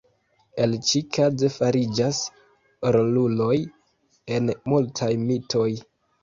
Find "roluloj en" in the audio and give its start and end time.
2.97-4.51